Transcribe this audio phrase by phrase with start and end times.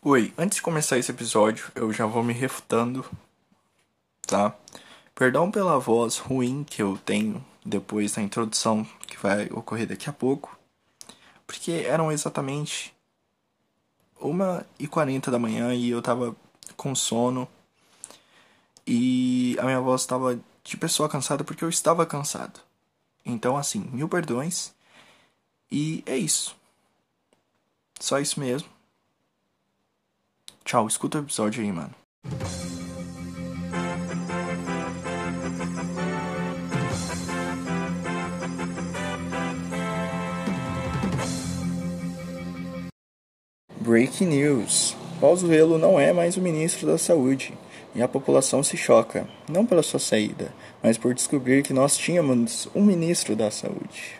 [0.00, 3.04] Oi, antes de começar esse episódio, eu já vou me refutando,
[4.24, 4.54] tá?
[5.12, 10.12] Perdão pela voz ruim que eu tenho depois da introdução que vai ocorrer daqui a
[10.12, 10.56] pouco,
[11.44, 12.94] porque eram exatamente
[14.20, 16.36] 1h40 da manhã e eu tava
[16.76, 17.48] com sono
[18.86, 22.60] e a minha voz estava de pessoa cansada porque eu estava cansado.
[23.26, 24.72] Então, assim, mil perdões
[25.68, 26.56] e é isso.
[27.98, 28.77] Só isso mesmo.
[30.68, 31.94] Tchau, escuta o episódio aí, mano.
[43.80, 44.94] Breaking news.
[45.18, 47.54] Pazuello não é mais o ministro da Saúde
[47.94, 52.68] e a população se choca, não pela sua saída, mas por descobrir que nós tínhamos
[52.74, 54.17] um ministro da Saúde.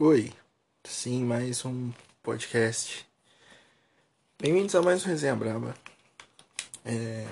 [0.00, 0.32] Oi,
[0.84, 3.04] sim, mais um podcast.
[4.40, 5.74] Bem-vindos a mais um Resenha Braba.
[6.84, 7.26] É...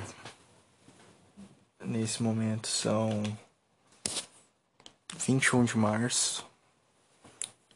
[1.85, 3.23] Nesse momento são
[5.17, 6.45] 21 de março,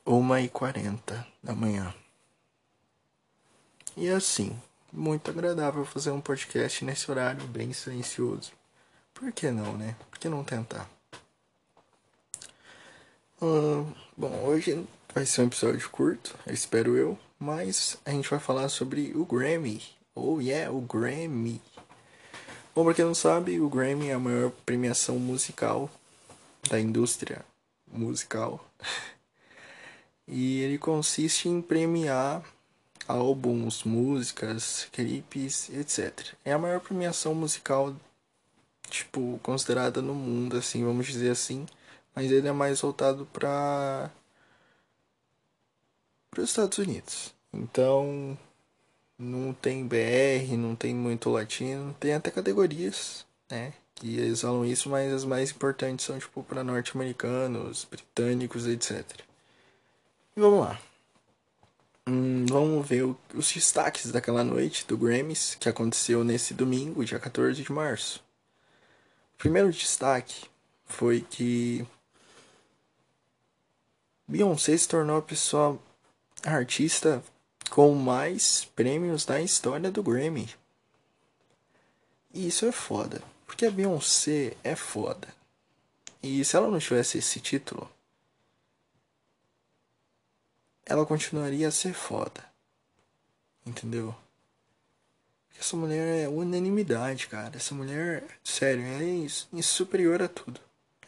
[0.04, 1.94] 1h40 da manhã.
[3.96, 4.60] E assim,
[4.92, 8.50] muito agradável fazer um podcast nesse horário bem silencioso.
[9.14, 9.94] Por que não, né?
[10.10, 10.90] Por que não tentar?
[13.40, 18.68] Hum, bom, hoje vai ser um episódio curto, espero eu, mas a gente vai falar
[18.68, 19.82] sobre o Grammy.
[20.14, 21.58] Oh yeah, o Grammy.
[22.74, 25.90] Bom, pra quem não sabe, o Grammy é a maior premiação musical
[26.68, 27.42] da indústria
[27.90, 28.62] musical.
[30.28, 32.42] e ele consiste em premiar
[33.08, 36.34] álbuns, músicas, clipes, etc.
[36.44, 37.96] É a maior premiação musical,
[38.90, 41.64] tipo, considerada no mundo, assim, vamos dizer assim
[42.14, 44.10] mas ele é mais voltado para
[46.30, 47.34] para os Estados Unidos.
[47.52, 48.38] Então
[49.18, 53.72] não tem BR, não tem muito latino, tem até categorias, né?
[53.94, 59.04] Que eles falam isso, mas as mais importantes são tipo para norte-americanos, britânicos, etc.
[60.36, 60.80] E vamos lá.
[62.08, 67.18] Hum, vamos ver o, os destaques daquela noite do Grammys que aconteceu nesse domingo, dia
[67.18, 68.24] 14 de março.
[69.34, 70.48] O primeiro destaque
[70.86, 71.86] foi que
[74.30, 75.76] Beyoncé se tornou a pessoa
[76.44, 77.20] a artista
[77.68, 80.48] com mais prêmios da história do Grammy.
[82.32, 85.26] E isso é foda, porque a Beyoncé é foda.
[86.22, 87.90] E se ela não tivesse esse título,
[90.86, 92.44] ela continuaria a ser foda.
[93.66, 94.14] Entendeu?
[95.58, 97.56] Essa mulher é unanimidade, cara.
[97.56, 100.60] Essa mulher, sério, é superior a tudo.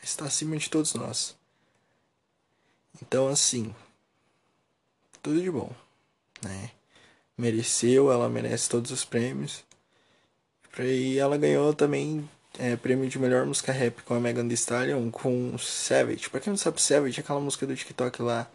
[0.03, 1.41] Está acima de todos nós.
[3.01, 3.75] Então, assim,
[5.23, 5.71] tudo de bom,
[6.43, 6.71] né?
[7.39, 9.65] Mereceu, ela merece todos os prêmios.
[10.79, 15.11] E ela ganhou também é, prêmio de melhor música rap com a Megan Thee Stallion
[15.11, 16.29] com Savage.
[16.29, 18.49] Pra quem não sabe, Savage é aquela música do TikTok lá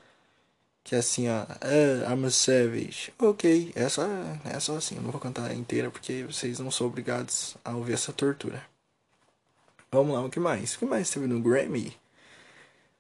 [0.87, 3.11] que é assim, ó, ah, I'm a Savage.
[3.19, 4.03] Ok, é só,
[4.45, 7.91] é só assim, eu não vou cantar inteira porque vocês não são obrigados a ouvir
[7.91, 8.63] essa tortura.
[9.91, 10.75] Vamos lá, o que mais?
[10.75, 11.93] O que mais teve no Grammy?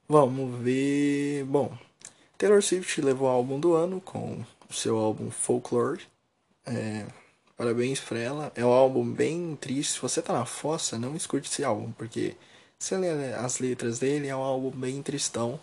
[0.09, 1.43] Vamos ver.
[1.43, 1.77] Bom,
[2.37, 6.01] Taylor Swift levou o álbum do ano com o seu álbum Folklore.
[6.65, 7.05] É,
[7.57, 8.51] parabéns pra ela.
[8.55, 9.93] É um álbum bem triste.
[9.95, 12.37] Se você tá na fossa, não escute esse álbum, porque
[12.79, 15.59] se você ler as letras dele, é um álbum bem tristão.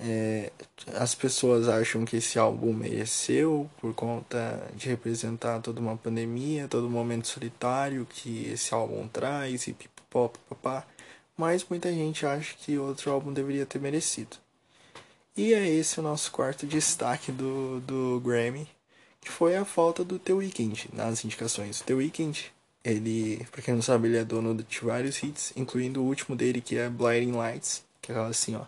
[0.00, 0.50] É,
[0.94, 6.88] as pessoas acham que esse álbum mereceu por conta de representar toda uma pandemia, todo
[6.88, 10.84] um momento solitário que esse álbum traz e pipopó, papá
[11.38, 14.36] mas muita gente acha que outro álbum deveria ter merecido.
[15.36, 18.68] E é esse o nosso quarto destaque do, do Grammy,
[19.20, 21.80] que foi a falta do The Weeknd nas indicações.
[21.82, 22.52] The Weeknd,
[22.84, 26.60] ele, pra quem não sabe, ele é dono de vários hits, incluindo o último dele
[26.60, 28.64] que é Blinding Lights, que é aquela assim, ó.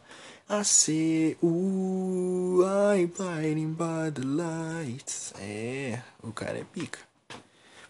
[0.48, 5.32] I see, ooh, I'm blinding by the lights.
[5.40, 7.00] É, o cara é pica.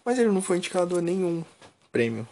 [0.03, 1.43] Mas ele não foi indicado a nenhum
[1.91, 2.27] prêmio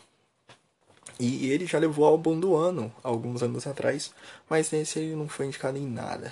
[1.19, 4.13] e ele já levou o álbum do ano alguns anos atrás,
[4.49, 6.31] mas nesse ele não foi indicado em nada.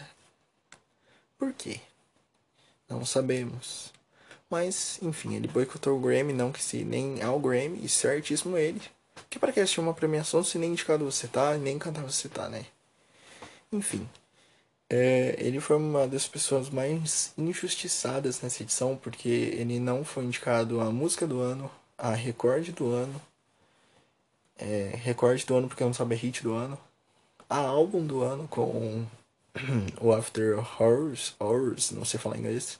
[1.38, 1.82] Por quê?
[2.90, 3.92] Não sabemos.
[4.50, 8.82] Mas, enfim, ele boicotou o Grammy, não que se nem ao Grammy, e certíssimo ele.
[9.30, 12.48] Que para que assistir uma premiação se nem indicado você tá, nem cantar você tá,
[12.48, 12.66] né?
[13.72, 14.08] Enfim.
[14.90, 20.80] É, ele foi uma das pessoas mais injustiçadas nessa edição, porque ele não foi indicado
[20.80, 23.22] a música do ano, a recorde do ano,
[24.58, 26.78] É, recorde do ano, porque não sabe, é hit do ano.
[27.50, 29.06] A álbum do ano com
[30.02, 32.80] o After Hours, Hours, não sei falar inglês.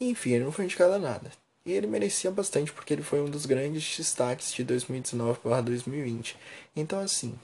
[0.00, 1.30] Enfim, ele não foi indicado a nada.
[1.66, 6.36] E ele merecia bastante porque ele foi um dos grandes destaques de 2019 para 2020.
[6.76, 7.38] Então, assim,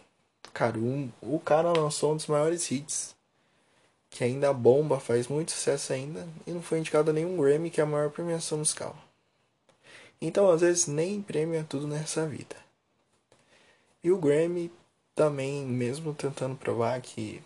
[0.52, 3.14] cara, um, o cara lançou um dos maiores hits,
[4.10, 7.80] que ainda bomba, faz muito sucesso ainda, e não foi indicado a nenhum Grammy, que
[7.80, 8.96] é a maior premiação musical.
[10.20, 12.56] Então, às vezes, nem prêmio é tudo nessa vida.
[14.02, 14.70] E o Grammy
[15.14, 17.42] também, mesmo tentando provar que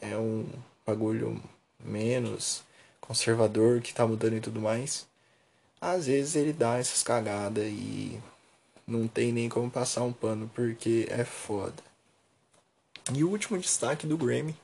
[0.00, 0.46] é um
[0.86, 1.42] bagulho
[1.82, 2.62] menos
[3.00, 5.06] conservador, que tá mudando e tudo mais
[5.80, 8.20] às vezes ele dá essas cagadas e
[8.86, 11.82] não tem nem como passar um pano porque é foda.
[13.12, 14.56] E o último destaque do Grammy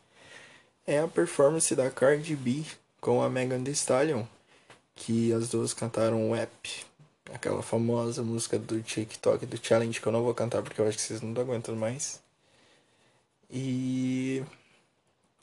[0.87, 2.65] é a performance da Cardi B
[3.01, 4.25] com a Megan Thee Stallion,
[4.95, 6.87] que as duas cantaram o App,
[7.33, 10.97] aquela famosa música do TikTok do Challenge que eu não vou cantar porque eu acho
[10.99, 12.21] que vocês não estão aguentando mais.
[13.51, 14.43] E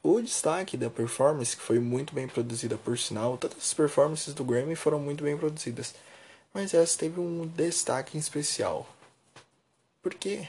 [0.02, 4.44] o destaque da performance, que foi muito bem produzida por sinal, todas as performances do
[4.44, 5.94] Grammy foram muito bem produzidas,
[6.54, 8.88] mas essa teve um destaque em especial.
[10.02, 10.48] Por quê?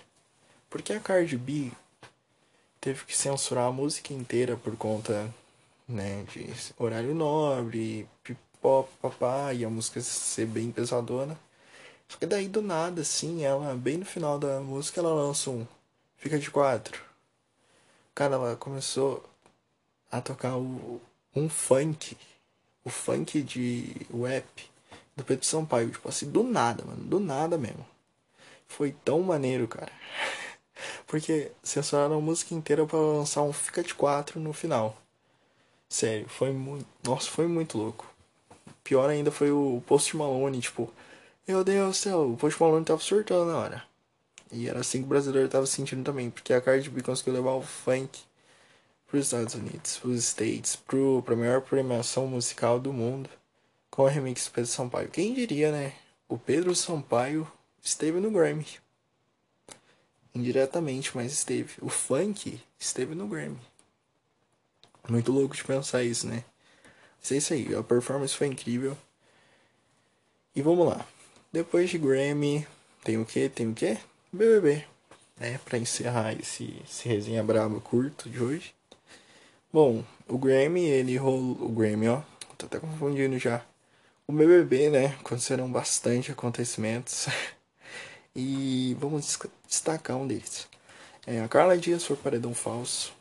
[0.70, 1.72] Porque a Cardi B
[2.80, 5.28] teve que censurar a música inteira por conta
[5.88, 6.48] né, de
[6.78, 8.08] horário nobre,
[8.60, 11.38] pipó, papá, e a música ser bem pesadona.
[12.06, 15.66] Só que daí do nada, assim, ela, bem no final da música, ela lança um
[16.18, 17.02] Fica de quatro.
[18.14, 19.24] Cara, ela começou
[20.10, 21.00] a tocar o,
[21.34, 22.14] um funk.
[22.84, 24.70] O funk de rap
[25.16, 25.90] do Pedro Sampaio.
[25.90, 27.02] Tipo assim, do nada, mano.
[27.04, 27.86] Do nada mesmo.
[28.68, 29.90] Foi tão maneiro, cara.
[31.06, 34.94] Porque censuraram a música inteira para lançar um Fica de Quatro no final.
[35.88, 36.86] Sério, foi muito.
[37.02, 38.06] Nossa, foi muito louco.
[38.90, 40.92] Pior ainda foi o Post Malone, tipo.
[41.46, 43.84] Meu Deus do céu, o Post Malone tava surtando na hora.
[44.50, 47.52] E era assim que o brasileiro tava sentindo também, porque a Cardi B conseguiu levar
[47.52, 48.18] o funk
[49.06, 53.30] para os Estados Unidos, para os States, para a maior premiação musical do mundo,
[53.92, 55.08] com o remix do Pedro Sampaio.
[55.08, 55.92] Quem diria, né?
[56.28, 57.46] O Pedro Sampaio
[57.80, 58.66] esteve no Grammy.
[60.34, 61.74] Indiretamente, mas esteve.
[61.80, 63.60] O funk esteve no Grammy.
[65.08, 66.42] Muito louco de pensar isso, né?
[67.20, 68.96] Mas é isso aí, a performance foi incrível.
[70.56, 71.06] E vamos lá.
[71.52, 72.66] Depois de Grammy,
[73.04, 73.48] tem o que?
[73.48, 73.98] Tem o que?
[74.32, 74.84] BBB.
[75.38, 75.60] Né?
[75.64, 78.74] Pra encerrar esse, esse resenha brava curto de hoje.
[79.72, 81.56] Bom, o Grammy, ele rolou.
[81.62, 82.22] O Grammy, ó.
[82.58, 83.64] Tô até confundindo já.
[84.26, 85.06] O BBB, né?
[85.20, 87.26] Aconteceram bastante acontecimentos.
[88.34, 90.68] e vamos destacar um deles.
[91.26, 93.12] É, a Carla Dias foi paredão falso,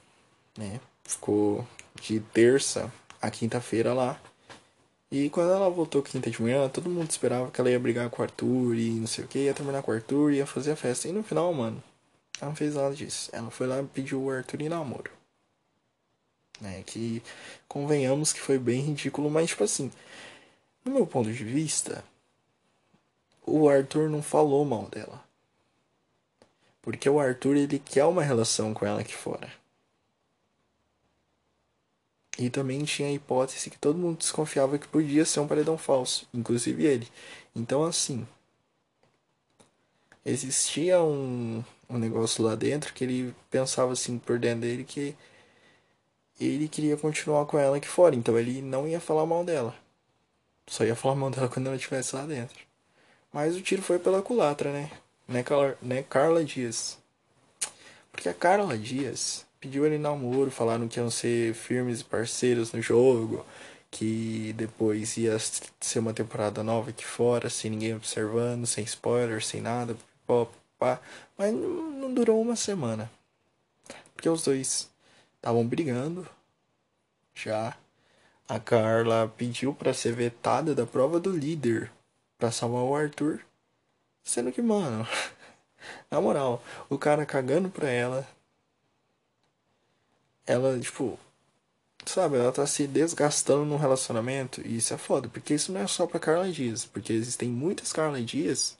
[0.58, 0.80] né?
[1.04, 1.68] Ficou
[2.02, 4.20] de terça a quinta-feira lá.
[5.12, 8.22] E quando ela voltou quinta de manhã, todo mundo esperava que ela ia brigar com
[8.22, 10.76] o Arthur e não sei o que, ia terminar com o Arthur, ia fazer a
[10.76, 11.08] festa.
[11.08, 11.82] E no final, mano,
[12.40, 13.30] ela não fez nada disso.
[13.34, 15.12] Ela foi lá e pediu o Arthur em namoro.
[16.62, 16.84] Né?
[16.86, 17.24] Que
[17.68, 19.92] convenhamos que foi bem ridículo, mas tipo assim,
[20.86, 22.04] no meu ponto de vista,
[23.46, 25.24] o Arthur não falou mal dela.
[26.82, 29.52] Porque o Arthur ele quer uma relação com ela aqui fora.
[32.40, 36.26] E também tinha a hipótese que todo mundo desconfiava que podia ser um paredão falso,
[36.34, 37.06] inclusive ele.
[37.54, 38.26] Então assim,
[40.26, 45.14] existia um, um negócio lá dentro que ele pensava assim por dentro dele que
[46.40, 49.76] ele queria continuar com ela aqui fora, então ele não ia falar mal dela.
[50.66, 52.58] Só ia falar mal dela quando ela estivesse lá dentro.
[53.34, 54.90] Mas o tiro foi pela culatra, né?
[55.28, 56.98] Né, Carla, né Carla Dias.
[58.14, 62.82] Porque a Carla Dias pediu ele namoro, falaram que iam ser firmes e parceiros no
[62.82, 63.46] jogo,
[63.92, 65.38] que depois ia
[65.80, 69.98] ser uma temporada nova aqui fora, sem ninguém observando, sem spoiler, sem nada,
[70.78, 71.00] pá.
[71.38, 73.12] Mas não durou uma semana.
[74.14, 74.90] Porque os dois
[75.36, 76.28] estavam brigando
[77.34, 77.76] já.
[78.48, 81.92] A Carla pediu para ser vetada da prova do líder
[82.38, 83.42] para salvar o Arthur.
[84.24, 85.08] Sendo que, mano,
[86.10, 88.28] na moral, o cara cagando pra ela.
[90.50, 91.20] Ela, tipo,
[92.04, 94.66] sabe, ela tá se desgastando num relacionamento.
[94.66, 96.86] E isso é foda, porque isso não é só pra Carla Dias.
[96.86, 98.76] Porque existem muitas Carla Dias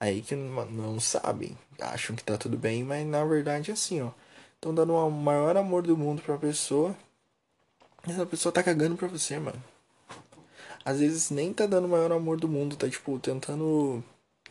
[0.00, 4.10] aí que não, sabem, acham que tá tudo bem, mas na verdade é assim, ó.
[4.54, 6.96] Estão dando o maior amor do mundo pra pessoa.
[8.06, 9.62] E essa pessoa tá cagando pra você, mano.
[10.82, 14.02] Às vezes nem tá dando o maior amor do mundo, tá tipo tentando,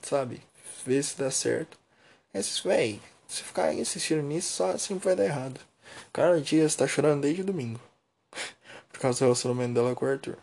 [0.03, 0.43] sabe,
[0.85, 1.77] ver se dá certo.
[2.31, 5.59] Mas, véi, se ficar insistindo nisso, só sempre vai dar errado.
[6.13, 7.79] Cara, Dias tá chorando desde domingo.
[8.91, 10.37] por causa do relacionamento dela com o Arthur.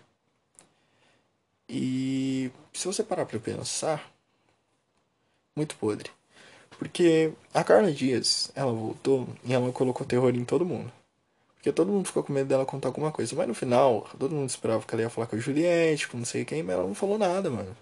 [1.69, 4.13] E se você parar pra pensar,
[5.57, 6.11] muito podre.
[6.79, 10.93] Porque a Carla Dias, ela voltou e ela colocou terror em todo mundo.
[11.55, 13.37] Porque todo mundo ficou com medo dela contar alguma coisa.
[13.37, 16.25] Mas no final, todo mundo esperava que ela ia falar com a Juliette, com não
[16.25, 17.77] sei quem, mas ela não falou nada, mano.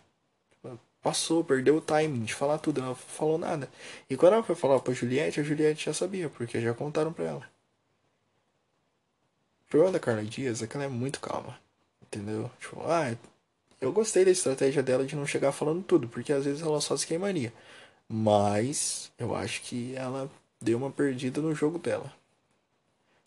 [1.02, 3.70] Passou, perdeu o timing de falar tudo, ela não falou nada.
[4.08, 7.24] E quando ela foi falar pra Juliette, a Juliette já sabia, porque já contaram pra
[7.24, 7.59] ela.
[9.70, 11.56] Problema da Carla Dias é que ela é muito calma.
[12.02, 12.50] Entendeu?
[12.58, 13.16] Tipo, ah,
[13.80, 16.96] eu gostei da estratégia dela de não chegar falando tudo, porque às vezes ela só
[16.96, 17.52] se queimaria.
[18.08, 20.28] Mas eu acho que ela
[20.60, 22.12] deu uma perdida no jogo dela.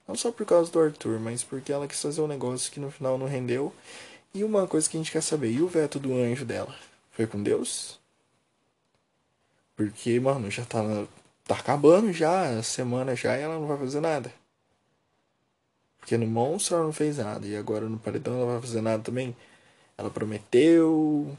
[0.06, 2.92] Não só por causa do Arthur, mas porque ela quis fazer um negócio que no
[2.92, 3.74] final não rendeu.
[4.34, 6.76] E uma coisa que a gente quer saber, e o veto do anjo dela?
[7.12, 8.00] Foi com Deus?
[9.78, 10.82] Porque, mano, já tá,
[11.46, 14.43] tá acabando já, a semana já, e ela não vai fazer nada.
[16.04, 19.02] Porque no monstro ela não fez nada, e agora no paredão ela vai fazer nada
[19.02, 19.34] também.
[19.98, 21.38] Ela prometeu.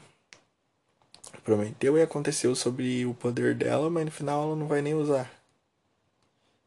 [1.43, 5.31] Prometeu e aconteceu sobre o poder dela, mas no final ela não vai nem usar.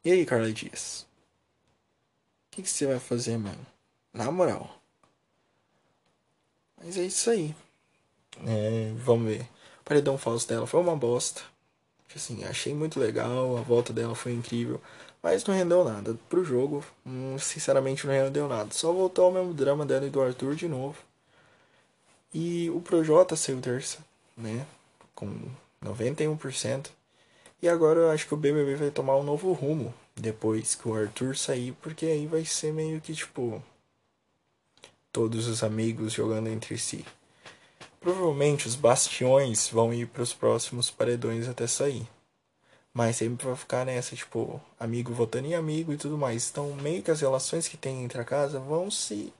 [0.04, 1.08] E aí, Carla Dias?
[2.58, 3.64] que, que você vai fazer, mano?
[4.12, 4.80] Na moral.
[6.76, 7.54] Mas é isso aí.
[8.44, 9.42] É, vamos ver.
[9.80, 11.42] O paredão falso dela foi uma bosta.
[12.14, 14.80] Assim, achei muito legal, a volta dela foi incrível.
[15.22, 16.16] Mas não rendeu nada.
[16.28, 18.70] Pro jogo, hum, sinceramente, não rendeu nada.
[18.72, 20.96] Só voltou ao mesmo drama dela e do Arthur de novo.
[22.32, 23.98] E o Projota saiu terça,
[24.36, 24.66] né?
[25.14, 25.34] Com
[25.84, 26.90] 91%.
[27.60, 30.94] E agora eu acho que o BBB vai tomar um novo rumo depois que o
[30.94, 33.62] Arthur sair, porque aí vai ser meio que tipo
[35.12, 37.04] todos os amigos jogando entre si.
[38.00, 42.08] Provavelmente os bastiões vão ir para os próximos paredões até sair.
[42.92, 46.50] Mas sempre vai ficar nessa, tipo, amigo votando em amigo e tudo mais.
[46.50, 49.32] Então, meio que as relações que tem entre a casa vão se.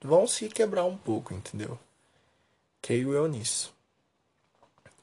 [0.00, 1.78] vão se quebrar um pouco, entendeu?
[2.82, 3.74] Creio eu nisso.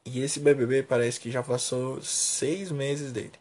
[0.05, 3.33] E esse BBB parece que já passou seis meses dele.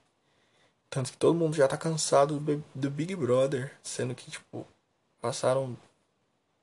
[0.88, 2.38] Tanto que todo mundo já tá cansado
[2.74, 4.66] do, Big Brother, sendo que, tipo,
[5.20, 5.76] passaram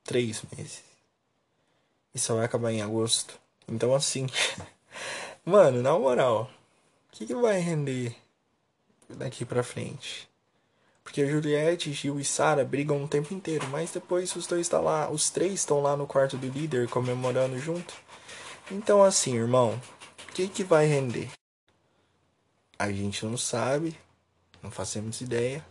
[0.03, 0.90] três meses.
[2.13, 3.39] E só vai acabar em agosto.
[3.67, 4.27] Então, assim,
[5.45, 6.49] mano, na moral,
[7.07, 8.15] o que, que vai render
[9.09, 10.29] daqui pra frente?
[11.03, 15.09] Porque Juliette, Gil e Sara brigam o tempo inteiro, mas depois os dois tá lá,
[15.09, 17.93] os três estão lá no quarto do líder comemorando junto.
[18.69, 19.81] Então assim, irmão,
[20.29, 21.29] o que que vai render?
[22.79, 23.97] A gente não sabe,
[24.63, 25.65] não fazemos ideia.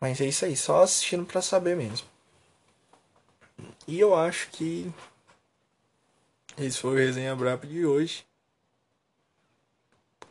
[0.00, 2.11] Mas é isso aí, só assistindo para saber mesmo.
[3.86, 4.92] E eu acho que
[6.58, 8.26] esse foi o Resenha Brapa de hoje.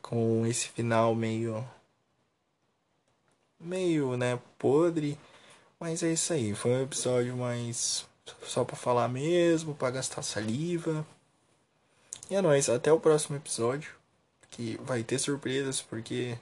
[0.01, 1.67] Com esse final meio.
[3.59, 5.17] meio, né, podre.
[5.79, 8.05] Mas é isso aí, foi um episódio mais.
[8.43, 11.05] só pra falar mesmo, pra gastar saliva.
[12.29, 13.93] E é nóis, até o próximo episódio.
[14.49, 16.37] Que vai ter surpresas, porque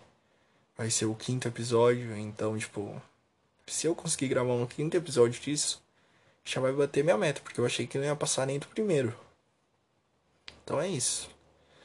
[0.77, 3.01] vai ser o quinto episódio, então, tipo,
[3.67, 5.81] se eu conseguir gravar um quinto episódio disso,
[6.53, 9.15] já vai bater minha meta, porque eu achei que não ia passar nem do primeiro.
[10.63, 11.29] Então é isso.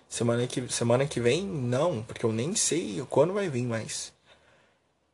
[0.08, 4.12] Semana que, semana que vem, não, porque eu nem sei quando vai vir, mas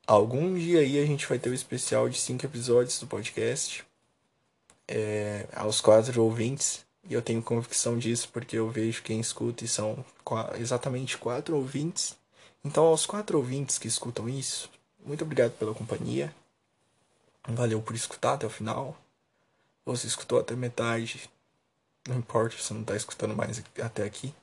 [0.07, 3.85] algum dia aí a gente vai ter o um especial de cinco episódios do podcast.
[4.88, 6.85] É, aos quatro ouvintes.
[7.09, 10.04] E eu tenho convicção disso porque eu vejo quem escuta e são
[10.59, 12.19] exatamente quatro ouvintes
[12.62, 14.71] então, aos quatro ouvintes que escutam isso,
[15.04, 16.35] muito obrigado pela companhia.
[17.49, 18.95] Valeu por escutar até o final.
[19.97, 21.28] Se escutou até metade,
[22.09, 24.35] não importa se não está escutando mais até aqui.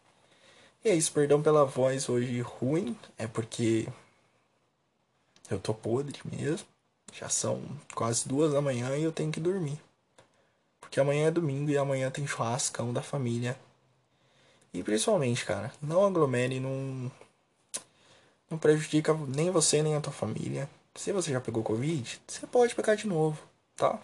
[0.84, 3.88] E é isso, perdão pela voz hoje ruim, é porque
[5.50, 6.68] eu tô podre mesmo.
[7.14, 7.62] Já são
[7.96, 9.80] quase duas da manhã e eu tenho que dormir.
[10.80, 13.58] Porque amanhã é domingo e amanhã tem churrascão da família.
[14.74, 17.10] E principalmente, cara, não aglomere num
[18.50, 20.70] não prejudica nem você nem a tua família.
[20.96, 23.38] Se você já pegou Covid, você pode pegar de novo,
[23.76, 24.00] tá?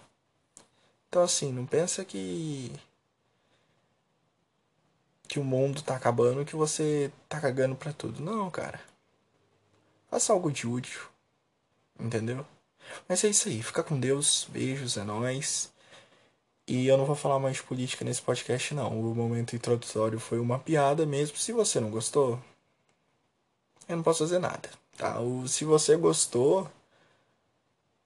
[1.14, 2.72] Então assim, não pensa que
[5.28, 8.20] que o mundo tá acabando, que você tá cagando pra tudo.
[8.20, 8.80] Não, cara.
[10.10, 11.02] Faça algo de útil.
[12.00, 12.44] Entendeu?
[13.08, 13.62] Mas é isso aí.
[13.62, 14.48] Fica com Deus.
[14.50, 15.72] Beijos, é nóis.
[16.66, 19.00] E eu não vou falar mais de política nesse podcast, não.
[19.00, 21.36] O momento introdutório foi uma piada mesmo.
[21.36, 22.42] Se você não gostou,
[23.88, 24.68] eu não posso fazer nada.
[24.96, 25.18] Tá?
[25.46, 26.68] Se você gostou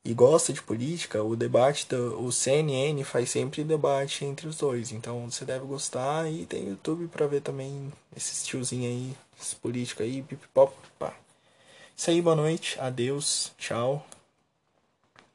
[0.09, 4.91] e gosta de política, o debate do o CNN faz sempre debate entre os dois.
[4.91, 10.03] Então você deve gostar e tem YouTube para ver também esses tiozinho aí, esse político
[10.03, 11.15] aí, pipipop, pá.
[11.95, 14.03] Isso aí, boa noite, adeus, tchau.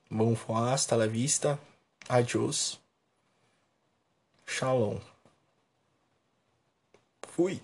[0.09, 1.59] Bom foie, hasta la vista,
[2.09, 2.79] adiós,
[4.47, 4.97] shalom.
[7.27, 7.61] Fui.